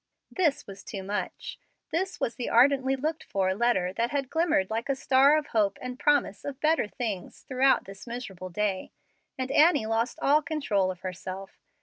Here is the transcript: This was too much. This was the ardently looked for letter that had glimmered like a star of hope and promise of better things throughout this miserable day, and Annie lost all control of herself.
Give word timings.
This 0.31 0.65
was 0.65 0.83
too 0.83 1.03
much. 1.03 1.59
This 1.91 2.19
was 2.19 2.33
the 2.33 2.49
ardently 2.49 2.95
looked 2.95 3.23
for 3.23 3.53
letter 3.53 3.93
that 3.93 4.09
had 4.09 4.31
glimmered 4.31 4.71
like 4.71 4.89
a 4.89 4.95
star 4.95 5.37
of 5.37 5.45
hope 5.53 5.77
and 5.79 5.99
promise 5.99 6.43
of 6.43 6.59
better 6.59 6.87
things 6.87 7.41
throughout 7.41 7.85
this 7.85 8.07
miserable 8.07 8.49
day, 8.49 8.93
and 9.37 9.51
Annie 9.51 9.85
lost 9.85 10.17
all 10.19 10.41
control 10.41 10.89
of 10.89 11.01
herself. 11.01 11.51